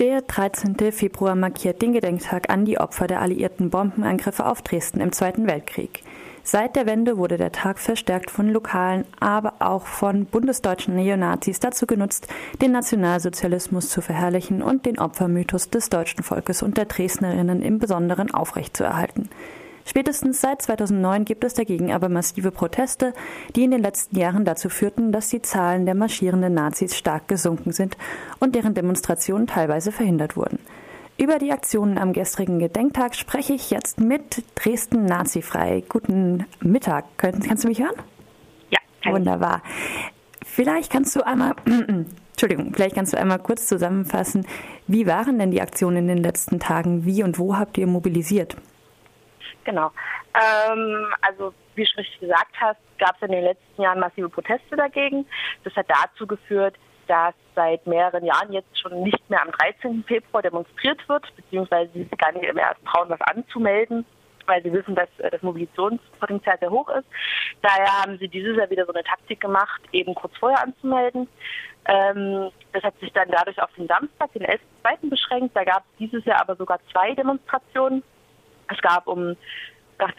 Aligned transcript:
Der 0.00 0.22
13. 0.22 0.76
Februar 0.92 1.34
markiert 1.34 1.82
den 1.82 1.92
Gedenktag 1.92 2.48
an 2.48 2.64
die 2.64 2.78
Opfer 2.78 3.06
der 3.06 3.20
alliierten 3.20 3.68
Bombenangriffe 3.68 4.46
auf 4.46 4.62
Dresden 4.62 4.98
im 4.98 5.12
Zweiten 5.12 5.46
Weltkrieg. 5.46 6.02
Seit 6.42 6.74
der 6.74 6.86
Wende 6.86 7.18
wurde 7.18 7.36
der 7.36 7.52
Tag 7.52 7.78
verstärkt 7.78 8.30
von 8.30 8.48
lokalen, 8.48 9.04
aber 9.20 9.52
auch 9.58 9.84
von 9.84 10.24
bundesdeutschen 10.24 10.96
Neonazis 10.96 11.60
dazu 11.60 11.86
genutzt, 11.86 12.28
den 12.62 12.72
Nationalsozialismus 12.72 13.90
zu 13.90 14.00
verherrlichen 14.00 14.62
und 14.62 14.86
den 14.86 14.98
Opfermythos 14.98 15.68
des 15.68 15.90
deutschen 15.90 16.24
Volkes 16.24 16.62
und 16.62 16.78
der 16.78 16.86
Dresdnerinnen 16.86 17.60
im 17.60 17.78
Besonderen 17.78 18.30
aufrechtzuerhalten. 18.30 19.28
Spätestens 19.84 20.40
seit 20.40 20.62
2009 20.62 21.24
gibt 21.24 21.44
es 21.44 21.54
dagegen 21.54 21.92
aber 21.92 22.08
massive 22.08 22.50
Proteste, 22.50 23.12
die 23.56 23.64
in 23.64 23.70
den 23.70 23.82
letzten 23.82 24.18
Jahren 24.18 24.44
dazu 24.44 24.68
führten, 24.68 25.12
dass 25.12 25.28
die 25.28 25.42
Zahlen 25.42 25.86
der 25.86 25.94
marschierenden 25.94 26.54
Nazis 26.54 26.96
stark 26.96 27.28
gesunken 27.28 27.72
sind 27.72 27.96
und 28.38 28.54
deren 28.54 28.74
Demonstrationen 28.74 29.46
teilweise 29.46 29.92
verhindert 29.92 30.36
wurden. 30.36 30.58
Über 31.20 31.38
die 31.38 31.52
Aktionen 31.52 31.98
am 31.98 32.14
gestrigen 32.14 32.58
Gedenktag 32.58 33.14
spreche 33.14 33.52
ich 33.52 33.70
jetzt 33.70 34.00
mit 34.00 34.42
Dresden 34.54 35.04
Nazifrei. 35.04 35.84
Guten 35.86 36.46
Mittag. 36.62 37.04
Kannst, 37.18 37.46
kannst 37.46 37.64
du 37.64 37.68
mich 37.68 37.80
hören? 37.80 37.96
Ja. 38.70 38.78
Wunderbar. 39.12 39.62
Vielleicht 40.46 40.90
kannst 40.90 41.14
du 41.14 41.26
einmal, 41.26 41.54
Entschuldigung, 42.30 42.72
vielleicht 42.72 42.94
kannst 42.94 43.12
du 43.12 43.18
einmal 43.18 43.38
kurz 43.38 43.66
zusammenfassen, 43.66 44.46
wie 44.86 45.06
waren 45.06 45.38
denn 45.38 45.50
die 45.50 45.60
Aktionen 45.60 45.98
in 45.98 46.08
den 46.08 46.18
letzten 46.18 46.58
Tagen? 46.58 47.04
Wie 47.04 47.22
und 47.22 47.38
wo 47.38 47.56
habt 47.56 47.76
ihr 47.76 47.86
mobilisiert? 47.86 48.56
Genau. 49.64 49.90
Ähm, 50.34 51.12
also 51.22 51.52
wie 51.74 51.84
du 51.84 51.96
richtig 51.98 52.20
gesagt 52.20 52.54
hast, 52.60 52.80
gab 52.98 53.16
es 53.16 53.22
in 53.22 53.32
den 53.32 53.44
letzten 53.44 53.82
Jahren 53.82 54.00
massive 54.00 54.28
Proteste 54.28 54.76
dagegen. 54.76 55.26
Das 55.64 55.74
hat 55.76 55.86
dazu 55.88 56.26
geführt, 56.26 56.76
dass 57.06 57.34
seit 57.54 57.86
mehreren 57.86 58.24
Jahren 58.24 58.52
jetzt 58.52 58.78
schon 58.78 59.02
nicht 59.02 59.28
mehr 59.28 59.42
am 59.42 59.50
13. 59.50 60.04
Februar 60.06 60.42
demonstriert 60.42 61.06
wird, 61.08 61.24
beziehungsweise 61.34 61.90
sie 61.92 62.04
sich 62.04 62.18
gar 62.18 62.32
nicht 62.32 62.54
mehr 62.54 62.76
trauen, 62.86 63.10
was 63.10 63.20
anzumelden, 63.22 64.04
weil 64.46 64.62
sie 64.62 64.72
wissen, 64.72 64.94
dass 64.94 65.08
äh, 65.18 65.30
das 65.30 65.42
Mobilitionspotenzial 65.42 66.58
sehr 66.60 66.70
hoch 66.70 66.88
ist. 66.90 67.06
Daher 67.62 68.02
haben 68.02 68.18
sie 68.18 68.28
dieses 68.28 68.56
Jahr 68.56 68.70
wieder 68.70 68.86
so 68.86 68.92
eine 68.92 69.02
Taktik 69.02 69.40
gemacht, 69.40 69.80
eben 69.92 70.14
kurz 70.14 70.36
vorher 70.38 70.62
anzumelden. 70.62 71.28
Ähm, 71.86 72.50
das 72.72 72.84
hat 72.84 72.98
sich 73.00 73.12
dann 73.12 73.28
dadurch 73.30 73.60
auf 73.60 73.72
den 73.76 73.88
Samstag, 73.88 74.32
den 74.32 74.44
11.2. 74.44 75.10
beschränkt. 75.10 75.56
Da 75.56 75.64
gab 75.64 75.78
es 75.78 75.98
dieses 75.98 76.24
Jahr 76.24 76.40
aber 76.40 76.54
sogar 76.56 76.78
zwei 76.92 77.14
Demonstrationen. 77.14 78.04
Es 78.70 78.80
gab 78.80 79.06
um 79.06 79.36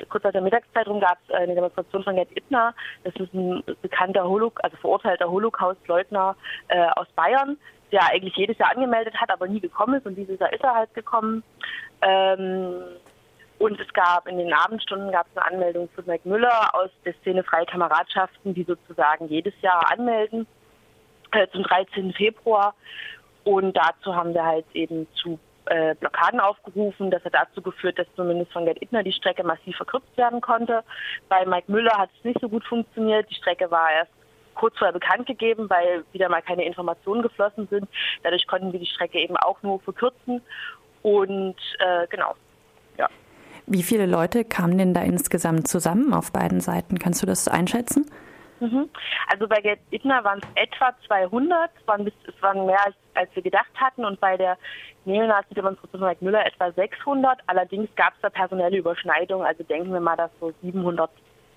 kurz 0.10 0.24
nach 0.24 0.32
der 0.32 0.42
Mittagszeit 0.42 0.88
rum 0.88 1.00
gab 1.00 1.18
es 1.28 1.34
eine 1.34 1.56
Demonstration 1.56 2.04
von 2.04 2.16
Gerd 2.16 2.30
Ittner. 2.36 2.74
Das 3.04 3.16
ist 3.16 3.34
ein 3.34 3.64
bekannter 3.82 4.24
Holocaust, 4.24 4.64
also 4.64 4.78
verurteilter 4.78 5.30
Holocaust-Leugner 5.30 6.36
äh, 6.68 6.88
aus 6.96 7.08
Bayern, 7.16 7.58
der 7.92 8.06
eigentlich 8.08 8.36
jedes 8.36 8.58
Jahr 8.58 8.72
angemeldet 8.72 9.16
hat, 9.20 9.32
aber 9.32 9.48
nie 9.48 9.60
gekommen 9.60 9.96
ist. 9.96 10.06
Und 10.06 10.16
dieses 10.16 10.40
Jahr 10.40 10.54
ist 10.54 10.64
er 10.64 10.76
halt 10.76 10.94
gekommen. 10.94 11.44
Ähm, 12.02 12.84
und 13.60 13.80
es 13.80 13.94
gab 13.94 14.28
in 14.28 14.38
den 14.38 14.54
Abendstunden 14.54 15.12
gab 15.12 15.28
es 15.28 15.38
eine 15.38 15.54
Anmeldung 15.54 15.90
zu 15.96 16.02
Mike 16.04 16.28
Müller 16.28 16.74
aus 16.74 16.90
der 17.06 17.14
Szene 17.22 17.44
Freie 17.44 17.66
Kameradschaften, 17.66 18.54
die 18.54 18.64
sozusagen 18.64 19.28
jedes 19.28 19.54
Jahr 19.62 19.92
anmelden 19.92 20.48
äh, 21.32 21.48
zum 21.52 21.64
13. 21.64 22.14
Februar. 22.14 22.74
Und 23.44 23.76
dazu 23.76 24.16
haben 24.16 24.34
wir 24.34 24.46
halt 24.46 24.66
eben 24.74 25.08
zu 25.16 25.40
äh, 25.66 25.96
Blockaden 25.96 26.40
aufgerufen. 26.40 27.12
Das 27.12 27.24
hat 27.24 27.34
dazu 27.34 27.62
geführt, 27.62 28.00
dass 28.00 28.08
zumindest 28.16 28.52
von 28.52 28.66
Gerd 28.66 28.82
Ittner 28.82 29.04
die 29.04 29.12
Strecke 29.12 29.44
massiv 29.44 29.76
verkürzt 29.78 30.16
werden 30.18 30.42
konnte. 30.42 30.84
Bei 31.30 31.46
Mike 31.46 31.72
Müller 31.72 31.98
hat 31.98 32.10
es 32.18 32.26
nicht 32.26 32.40
so 32.42 32.50
gut 32.50 32.66
funktioniert. 32.66 33.30
Die 33.30 33.36
Strecke 33.36 33.70
war 33.70 33.92
erst 33.92 34.12
kurz 34.56 34.78
vorher 34.78 34.94
bekannt 34.94 35.28
gegeben, 35.28 35.70
weil 35.70 36.04
wieder 36.12 36.30
mal 36.30 36.42
keine 36.42 36.66
Informationen 36.66 37.22
geflossen 37.22 37.68
sind. 37.70 37.88
Dadurch 38.24 38.48
konnten 38.48 38.72
wir 38.74 38.80
die 38.80 38.86
Strecke 38.86 39.20
eben 39.20 39.38
auch 39.38 39.62
nur 39.64 39.80
verkürzen. 39.80 40.42
Und 41.02 41.56
äh, 41.80 42.08
genau, 42.10 42.36
ja. 42.98 43.08
Wie 43.66 43.84
viele 43.84 44.06
Leute 44.06 44.44
kamen 44.44 44.78
denn 44.78 44.94
da 44.94 45.02
insgesamt 45.02 45.68
zusammen 45.68 46.14
auf 46.14 46.32
beiden 46.32 46.60
Seiten? 46.60 47.00
Kannst 47.00 47.22
du 47.22 47.26
das 47.26 47.48
einschätzen? 47.48 48.06
Mhm. 48.62 48.90
Also 49.28 49.48
bei 49.48 49.60
Gerd 49.60 49.80
Ittner 49.90 50.24
waren 50.24 50.40
es 50.40 50.64
etwa 50.64 50.96
200, 51.08 51.72
es 51.76 51.88
waren, 51.88 52.06
bis, 52.06 52.14
es 52.28 52.42
waren 52.44 52.68
mehr 52.68 52.86
als, 52.86 52.96
als 53.16 53.36
wir 53.36 53.42
gedacht 53.42 53.72
hatten 53.76 54.06
und 54.06 54.20
bei 54.20 54.38
der 54.38 54.56
Neonazi-Demonstration 55.06 56.02
Mike 56.02 56.24
Müller 56.24 56.46
etwa 56.46 56.72
600. 56.72 57.40
Allerdings 57.48 57.90
gab 57.96 58.14
es 58.14 58.22
da 58.22 58.30
personelle 58.30 58.78
Überschneidungen, 58.78 59.48
also 59.48 59.64
denken 59.64 59.92
wir 59.92 60.00
mal, 60.00 60.16
dass 60.16 60.30
so 60.40 60.54
700 60.62 61.10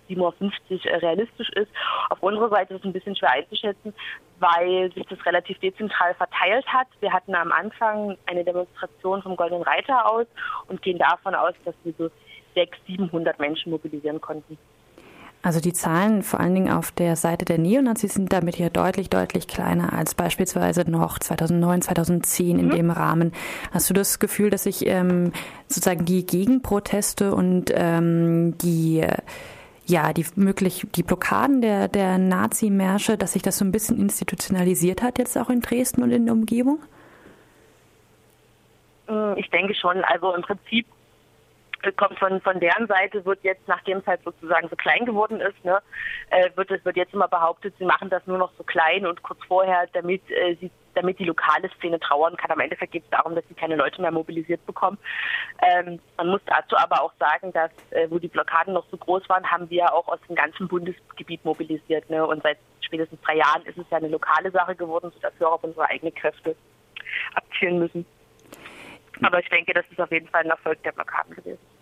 750 0.09 0.85
äh, 0.85 0.97
realistisch 0.97 1.49
ist. 1.51 1.71
Auf 2.11 2.23
unserer 2.23 2.51
Seite 2.51 2.75
ist 2.75 2.81
es 2.81 2.85
ein 2.85 2.93
bisschen 2.93 3.17
schwer 3.17 3.31
einzuschätzen, 3.31 3.95
weil 4.39 4.93
sich 4.93 5.07
das 5.07 5.25
relativ 5.25 5.59
dezentral 5.61 6.15
verteilt 6.15 6.67
hat. 6.67 6.89
Wir 7.01 7.13
hatten 7.13 7.35
am 7.35 7.53
Anfang 7.53 8.17
eine 8.27 8.45
Demonstration 8.45 9.23
vom 9.23 9.37
Goldenen 9.37 9.63
Reiter 9.63 10.07
aus 10.07 10.27
und 10.69 10.83
gehen 10.83 10.99
davon 10.99 11.35
aus, 11.35 11.55
dass 11.65 11.75
wir 11.85 11.95
so 11.97 12.11
600, 12.55 12.87
700 12.87 13.39
Menschen 13.39 13.73
mobilisieren 13.73 14.21
konnten. 14.21 14.59
Also 15.45 15.61
die 15.61 15.75
Zahlen 15.75 16.23
vor 16.23 16.41
allen 16.41 16.55
Dingen 16.55 16.73
auf 16.73 16.91
der 16.91 17.17
Seite 17.17 17.45
der 17.45 17.59
Neonazis 17.59 18.15
sind 18.15 18.33
damit 18.33 18.57
hier 18.57 18.71
deutlich, 18.71 19.11
deutlich 19.11 19.47
kleiner 19.47 19.93
als 19.93 20.15
beispielsweise 20.15 20.91
noch 20.91 21.19
2009, 21.19 21.83
2010 21.83 22.59
in 22.59 22.67
mhm. 22.69 22.71
dem 22.71 22.91
Rahmen. 22.91 23.33
Hast 23.71 23.91
du 23.91 23.95
das 23.95 24.19
Gefühl, 24.21 24.49
dass 24.49 24.63
sich 24.63 24.87
ähm, 24.87 25.33
sozusagen 25.69 26.07
die 26.07 26.25
Gegenproteste 26.25 27.35
und 27.35 27.71
ähm, 27.75 28.57
die 28.57 29.07
ja, 29.87 30.15
die 30.15 30.25
möglich, 30.35 30.87
die 30.95 31.03
Blockaden 31.03 31.61
der, 31.61 31.89
der 31.89 32.17
Nazi-Märsche, 32.17 33.19
dass 33.19 33.35
sich 33.35 33.43
das 33.43 33.59
so 33.59 33.67
ein 33.67 33.73
bisschen 33.73 33.99
institutionalisiert 33.99 35.03
hat, 35.03 35.19
jetzt 35.19 35.37
auch 35.37 35.51
in 35.51 35.61
Dresden 35.61 36.03
und 36.03 36.11
in 36.11 36.25
der 36.25 36.33
Umgebung? 36.33 36.79
Hm, 39.09 39.35
ich 39.37 39.51
denke 39.51 39.75
schon. 39.75 40.03
Also 40.05 40.35
im 40.35 40.41
Prinzip 40.41 40.87
kommt 41.93 42.19
von, 42.19 42.41
von 42.41 42.61
deren 42.61 42.87
Seite, 42.87 43.25
wird 43.25 43.43
jetzt, 43.43 43.67
nachdem 43.69 43.99
es 43.99 44.07
halt 44.07 44.23
sozusagen 44.25 44.69
so 44.69 44.77
klein 44.77 45.05
geworden 45.05 45.41
ist, 45.41 45.65
ne, 45.65 45.81
äh, 46.31 46.51
wird 46.57 46.71
es 46.71 46.85
wird 46.85 46.97
jetzt 46.97 47.15
immer 47.15 47.29
behauptet, 47.29 47.75
sie 47.79 47.85
machen 47.85 48.11
das 48.11 48.27
nur 48.27 48.39
noch 48.39 48.53
so 48.57 48.65
klein 48.65 49.07
und 49.07 49.23
kurz 49.23 49.41
vorher, 49.47 49.87
damit 49.93 50.23
äh, 50.31 50.57
sie 50.61 50.71
damit 50.95 51.19
die 51.19 51.25
lokale 51.25 51.69
Szene 51.77 51.99
trauern 52.01 52.37
kann. 52.37 52.51
Am 52.51 52.61
Endeffekt 52.61 52.93
geht 52.93 53.05
es 53.05 53.11
darum, 53.11 53.35
dass 53.35 53.47
sie 53.49 53.55
keine 53.55 53.77
Leute 53.77 54.01
mehr 54.01 54.11
mobilisiert 54.11 54.65
bekommen. 54.67 54.99
Ähm, 55.61 56.01
man 56.17 56.29
muss 56.29 56.41
dazu 56.47 56.77
aber 56.77 57.03
auch 57.03 57.13
sagen, 57.19 57.53
dass 57.53 57.71
äh, 57.91 58.09
wo 58.11 58.19
die 58.19 58.29
Blockaden 58.29 58.75
noch 58.75 58.87
so 58.91 58.97
groß 58.97 59.29
waren, 59.29 59.51
haben 59.51 59.69
wir 59.71 59.93
auch 59.93 60.09
aus 60.09 60.21
dem 60.29 60.37
ganzen 60.37 60.69
Bundesgebiet 60.69 61.45
mobilisiert. 61.45 62.09
Ne? 62.11 62.25
Und 62.25 62.43
seit 62.43 62.59
spätestens 62.81 63.21
drei 63.23 63.37
Jahren 63.37 63.63
ist 63.67 63.79
es 63.79 63.87
ja 63.91 63.99
eine 63.99 64.09
lokale 64.09 64.51
Sache 64.51 64.75
geworden, 64.75 65.11
sodass 65.15 65.33
wir 65.39 65.49
auch 65.49 65.55
auf 65.55 65.65
unsere 65.65 65.89
eigenen 65.89 66.15
Kräfte 66.15 66.55
abzielen 67.35 67.79
müssen. 67.79 68.07
Aber 69.23 69.39
ich 69.39 69.49
denke, 69.49 69.73
das 69.73 69.85
ist 69.91 70.01
auf 70.01 70.11
jeden 70.11 70.29
Fall 70.29 70.43
ein 70.43 70.51
Erfolg 70.51 70.83
der 70.83 70.93
Blockaden 70.93 71.35
gewesen. 71.35 71.74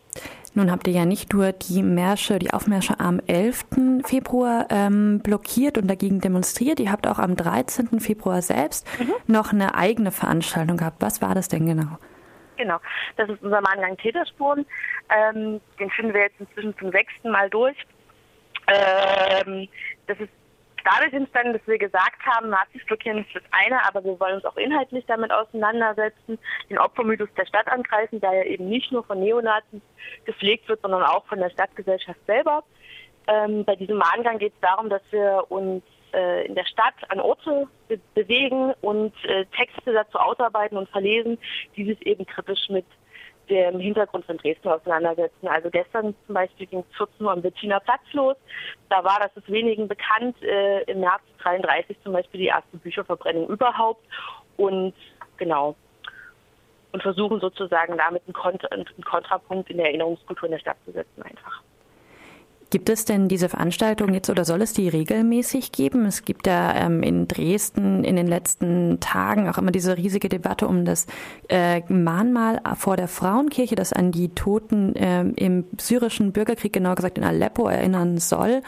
Nun 0.55 0.71
habt 0.71 0.87
ihr 0.87 0.93
ja 0.93 1.07
nicht 1.07 1.33
nur 1.33 1.53
die 1.53 1.83
Märsche, 1.83 2.39
die 2.39 2.53
Aufmärsche 2.53 3.01
am 3.01 3.21
11. 3.27 3.65
Februar 4.05 4.67
ähm, 4.71 5.21
blockiert 5.21 5.79
und 5.79 5.89
dagegen 5.89 6.21
demonstriert, 6.21 6.79
ihr 6.79 6.93
habt 6.93 7.07
auch 7.07 7.19
am 7.19 7.37
13. 7.37 8.01
Februar 8.01 8.43
selbst 8.43 8.87
mhm. 9.01 9.13
noch 9.27 9.53
eine 9.53 9.75
eigene 9.75 10.11
Veranstaltung 10.11 10.77
gehabt. 10.77 11.01
Was 11.01 11.23
war 11.23 11.35
das 11.35 11.49
denn 11.49 11.67
genau? 11.67 11.99
Genau, 12.57 12.79
das 13.17 13.31
ist 13.31 13.43
unser 13.43 13.63
Mahngang 13.63 13.97
Täterspuren. 13.97 14.67
Ähm, 15.09 15.61
den 15.81 15.91
finden 15.91 16.13
wir 16.13 16.23
jetzt 16.23 16.39
inzwischen 16.39 16.77
zum 16.79 16.91
sechsten 16.91 17.31
Mal 17.31 17.49
durch. 17.49 17.77
Ähm, 18.69 19.69
das 20.07 20.21
ist 20.21 20.31
dadurch 20.85 21.13
dass 21.53 21.67
wir 21.67 21.79
gesagt 21.79 22.25
haben, 22.27 22.51
Nazis 22.51 22.85
blockieren 22.87 23.19
ist 23.19 23.35
das 23.35 23.43
eine, 23.51 23.85
aber 23.87 24.05
wir 24.05 24.19
wollen 24.19 24.37
uns 24.37 24.45
auch 24.45 24.57
inhaltlich 24.57 25.05
damit 25.07 25.33
auseinandersetzen, 25.33 26.39
den 26.71 26.79
Opfermythos 26.79 27.29
der 27.37 27.47
Stadt 27.47 27.69
angreifen, 27.69 28.21
der 28.21 28.33
ja 28.33 28.45
eben 28.45 28.69
nicht 28.69 28.93
nur 28.93 29.05
von 29.05 29.21
Neonazis 29.21 29.83
gepflegt 30.25 30.69
wird, 30.69 30.81
sondern 30.83 31.03
auch 31.03 31.27
von 31.27 31.39
der 31.39 31.51
Stadtgesellschaft 31.51 32.21
selber. 32.27 32.65
Ähm, 33.27 33.65
bei 33.65 33.77
diesem 33.77 33.99
Mahngang 33.99 34.39
geht 34.39 34.53
es 34.55 34.61
darum, 34.61 34.91
dass 34.91 35.03
wir 35.11 35.45
uns 35.49 35.83
äh, 36.13 36.47
in 36.47 36.55
der 36.55 36.65
Stadt 36.65 36.95
an 37.09 37.21
Orte 37.21 37.69
be 37.89 37.99
bewegen 38.15 38.73
und 38.81 39.13
äh, 39.25 39.47
Texte 39.57 39.93
dazu 39.93 40.19
ausarbeiten 40.19 40.77
und 40.77 40.89
verlesen, 40.89 41.39
die 41.77 41.85
sich 41.85 42.05
eben 42.07 42.27
kritisch 42.27 42.69
mit 42.69 42.87
dem 43.53 43.81
Hintergrund 43.81 44.25
von 44.25 44.39
Dresden 44.39 44.69
auseinandersetzen. 44.69 45.47
Also 45.47 45.71
gestern 45.71 46.15
zum 46.27 46.35
Beispiel 46.35 46.67
ging 46.67 46.81
es 46.81 46.97
14 46.97 47.27
Uhr 47.27 47.33
am 47.33 47.43
Wettiner 47.43 47.81
Platz 47.81 48.01
los. 48.13 48.37
Da 48.89 49.05
war, 49.05 49.19
das 49.21 49.37
ist 49.37 49.51
wenigen 49.51 49.89
bekannt, 49.89 50.41
äh, 50.43 50.83
im 50.85 51.01
März 51.01 51.23
33 51.43 51.97
zum 52.03 52.15
Beispiel 52.15 52.41
die 52.41 52.47
erste 52.47 52.77
Bücherverbrennung 52.79 53.49
überhaupt. 53.49 54.05
Und 54.57 54.95
genau. 55.37 55.77
Und 56.93 57.03
versuchen 57.03 57.41
sozusagen 57.41 57.97
damit 57.97 58.23
einen, 58.27 58.35
Kont 58.35 58.71
einen 58.73 58.87
Kontrapunkt 59.05 59.71
in 59.71 59.79
der 59.79 59.87
Erinnerungskultur 59.87 60.47
in 60.47 60.53
der 60.53 60.59
Stadt 60.59 60.77
zu 60.85 60.93
setzen 60.93 61.23
einfach. 61.23 61.63
Gibt 62.73 62.89
es 62.89 63.05
denn 63.05 63.29
diese 63.29 63.51
Veranstaltung 63.51 64.15
jetzt 64.15 64.31
oder 64.31 64.47
soll 64.47 64.63
es 64.63 64.73
die 64.73 64.89
regelmäßig 64.89 65.73
geben? 65.73 66.07
Es 66.07 66.25
gibt 66.25 66.47
ja 66.47 66.75
ähm, 66.75 67.03
in 67.03 67.29
Dresden 67.29 68.03
in 68.03 68.17
den 68.17 68.27
letzten 68.27 68.99
Tagen 68.99 69.47
auch 69.51 69.59
immer 69.59 69.73
diese 69.73 69.99
riesige 69.99 70.31
Debatte 70.31 70.67
um 70.67 70.87
das 70.87 71.07
äh, 71.51 71.83
Mahnmal 71.93 72.63
vor 72.79 72.97
der 72.97 73.09
Frauenkirche, 73.09 73.75
das 73.75 73.93
an 73.93 74.11
die 74.11 74.31
Toten 74.31 74.97
äh, 74.97 75.21
im 75.21 75.67
syrischen 75.79 76.33
Bürgerkrieg, 76.33 76.73
genau 76.73 76.95
gesagt 76.95 77.19
in 77.19 77.25
Aleppo, 77.25 77.69
erinnern 77.69 78.17
soll. 78.17 78.63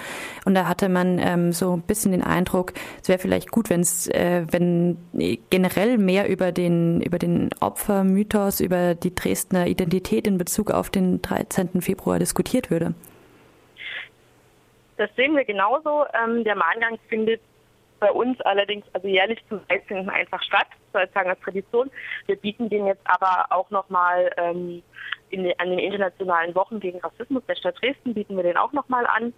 Und 0.45 0.53
da 0.53 0.69
hatte 0.69 0.91
man 0.91 1.19
ähm, 1.19 1.53
so 1.53 1.73
ein 1.73 1.81
bisschen 1.81 2.13
den 2.13 2.23
Eindruck, 2.23 2.75
es 3.03 3.09
wäre 3.09 3.19
vielleicht 3.19 3.53
gut, 3.53 3.71
wenn 3.71 3.81
es, 3.81 4.07
äh, 4.09 4.45
wenn 4.51 4.99
generell 5.49 5.97
mehr 5.97 6.29
über 6.29 6.53
den, 6.53 7.01
über 7.01 7.19
den 7.19 7.49
Opfermythos, 7.59 8.61
über 8.61 8.95
die 8.95 9.15
Dresdner 9.15 9.67
Identität 9.67 10.27
in 10.27 10.37
Bezug 10.37 10.73
auf 10.73 10.91
den 10.91 11.23
13. 11.23 11.81
Februar 11.81 12.19
diskutiert 12.19 12.71
würde. 12.71 12.95
Das 14.97 15.11
sehen 15.17 15.37
wir 15.37 15.45
genauso. 15.45 16.05
Ähm, 16.15 16.45
der 16.45 16.57
Mahngang 16.57 16.99
findet 17.09 17.41
bei 18.01 18.11
uns 18.13 18.41
allerdings 18.43 18.85
also 18.93 19.09
jährlich 19.09 19.39
zum 19.49 19.67
13. 19.67 20.09
einfach 20.09 20.43
statt, 20.43 20.67
sozusagen 20.93 21.31
als 21.31 21.41
Tradition. 21.41 21.91
Wir 22.27 22.37
bieten 22.37 22.69
den 22.69 22.87
jetzt 22.87 23.05
aber 23.05 23.47
auch 23.51 23.71
nochmal 23.71 24.31
ähm, 24.37 24.83
in, 25.31 25.53
an 25.59 25.71
den 25.71 25.79
internationalen 25.79 26.55
Wochen 26.55 26.81
gegen 26.81 27.01
Rassismus 27.01 27.43
der 27.47 27.57
Stadt 27.57 27.81
Dresden 27.81 28.15
bieten 28.15 28.37
wir 28.37 28.43
den 28.43 28.57
auch 28.57 28.73
nochmal 28.73 29.07
an. 29.07 29.33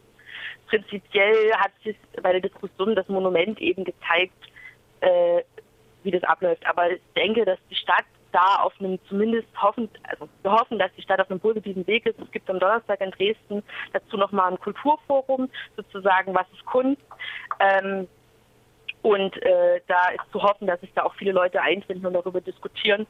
Prinzipiell 0.66 1.52
hat 1.54 1.72
sich 1.84 1.96
bei 2.22 2.32
der 2.32 2.40
Diskussion 2.40 2.94
das 2.94 3.08
Monument 3.08 3.60
eben 3.60 3.84
gezeigt, 3.84 4.34
äh, 5.00 5.42
wie 6.02 6.10
das 6.10 6.24
abläuft. 6.24 6.66
Aber 6.66 6.90
ich 6.90 7.00
denke, 7.14 7.44
dass 7.44 7.58
die 7.70 7.76
Stadt 7.76 8.04
da 8.36 8.56
auf 8.62 8.74
einem 8.78 8.98
zumindest 9.08 9.48
hoffen, 9.60 9.88
also 10.02 10.28
wir 10.42 10.52
hoffen, 10.52 10.78
dass 10.78 10.92
die 10.94 11.02
Stadt 11.02 11.20
auf 11.20 11.30
einem 11.30 11.40
positiven 11.40 11.86
Weg 11.86 12.04
ist. 12.04 12.18
Es 12.20 12.30
gibt 12.30 12.50
am 12.50 12.60
Donnerstag 12.60 13.00
in 13.00 13.10
Dresden 13.10 13.62
dazu 13.94 14.18
nochmal 14.18 14.52
ein 14.52 14.60
Kulturforum, 14.60 15.48
sozusagen, 15.76 16.34
was 16.34 16.46
ist 16.52 16.64
Kunst. 16.66 17.00
Ähm, 17.58 18.06
und 19.02 19.40
äh, 19.42 19.80
da 19.86 20.08
ist 20.08 20.32
zu 20.32 20.42
hoffen, 20.42 20.66
dass 20.66 20.80
sich 20.80 20.92
da 20.94 21.04
auch 21.04 21.14
viele 21.14 21.30
Leute 21.32 21.62
einfinden 21.62 22.06
und 22.06 22.14
darüber 22.14 22.40
diskutieren. 22.40 23.04